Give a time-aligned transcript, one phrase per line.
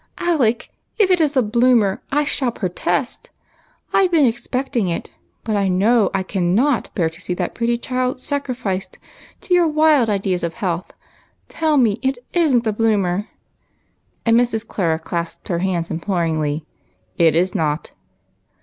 [0.33, 3.29] "Alec, if it is a Bloomer, I shall protest.
[3.93, 5.11] I 've been expecting it,
[5.43, 8.97] but I know I cannot bear to see that pretty child sacrificed
[9.41, 10.91] to your wild ideas of health.
[11.49, 13.27] Tell me it is Ji't a Bloomer!"
[14.25, 14.67] and Mrs.
[14.67, 16.65] Clara clasped her hands imploringly,"
[17.19, 17.91] It is not."